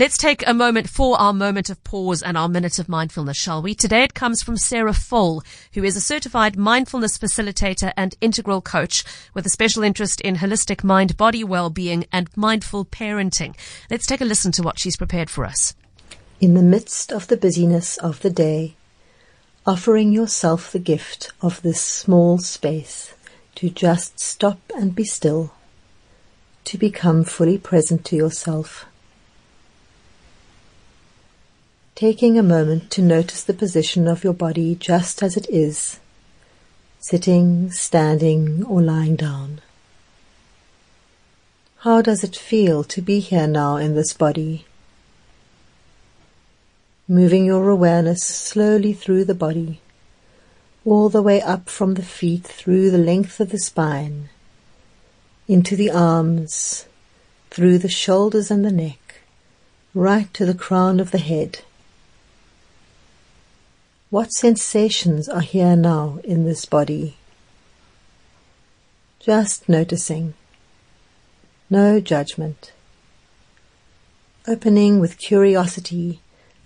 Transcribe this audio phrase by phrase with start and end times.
[0.00, 3.60] Let's take a moment for our moment of pause and our minute of mindfulness, shall
[3.60, 3.74] we?
[3.74, 5.42] Today it comes from Sarah Foale,
[5.74, 9.04] who is a certified mindfulness facilitator and integral coach
[9.34, 13.54] with a special interest in holistic mind body well-being and mindful parenting.
[13.90, 15.74] Let's take a listen to what she's prepared for us.
[16.40, 18.76] In the midst of the busyness of the day,
[19.66, 23.12] offering yourself the gift of this small space
[23.56, 25.52] to just stop and be still,
[26.64, 28.86] to become fully present to yourself
[32.00, 36.00] taking a moment to notice the position of your body just as it is,
[36.98, 39.60] sitting, standing, or lying down.
[41.80, 44.64] How does it feel to be here now in this body?
[47.06, 49.82] Moving your awareness slowly through the body,
[50.86, 54.30] all the way up from the feet through the length of the spine,
[55.46, 56.86] into the arms,
[57.50, 59.20] through the shoulders and the neck,
[59.92, 61.60] right to the crown of the head.
[64.10, 67.16] What sensations are here now in this body?
[69.20, 70.34] Just noticing.
[71.70, 72.72] No judgment.
[74.48, 76.18] Opening with curiosity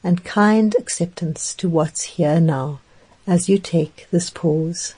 [0.03, 2.81] and kind acceptance to what's here now
[3.27, 4.95] as you take this pause.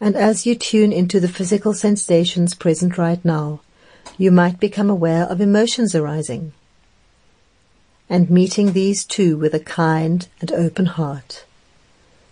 [0.00, 3.60] And as you tune into the physical sensations present right now,
[4.18, 6.52] you might become aware of emotions arising
[8.10, 11.44] and meeting these two with a kind and open heart,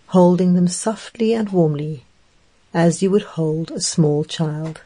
[0.07, 2.03] holding them softly and warmly
[2.73, 4.81] as you would hold a small child.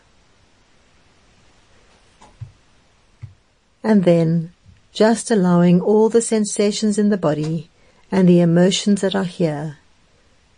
[3.84, 4.54] And then
[4.94, 7.70] just allowing all the sensations in the body
[8.12, 9.80] and the emotions that are here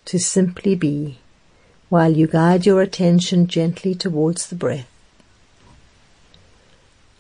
[0.04, 1.18] to simply be
[1.88, 4.92] while you guide your attention gently towards the breath,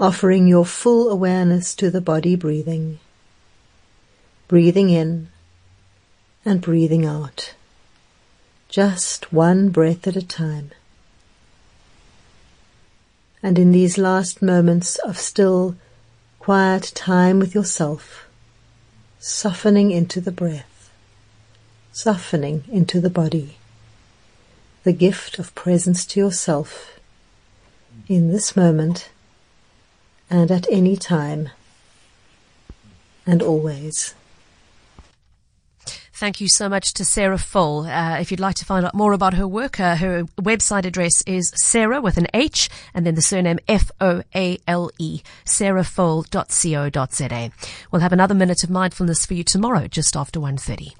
[0.02, 2.99] offering your full awareness to the body breathing
[4.47, 5.29] breathing in
[6.45, 7.55] and breathing out,
[8.70, 10.71] just one breath at a time.
[13.42, 15.75] And in these last moments of still,
[16.39, 18.27] quiet time with yourself,
[19.20, 20.91] softening into the breath,
[21.91, 23.58] softening into the body,
[24.83, 26.99] the gift of presence to yourself
[28.08, 29.09] in this moment
[30.30, 31.49] and at any time
[33.25, 34.14] and always.
[36.15, 37.87] Thank you so much to Sarah Foale.
[37.87, 41.21] Uh, if you'd like to find out more about her work, uh, her website address
[41.27, 47.52] is Sarah with an H and then the surname F-O-A-L-E, sarahfoale.co.za.
[47.92, 50.95] We'll have another minute of mindfulness for you tomorrow just after 1.30.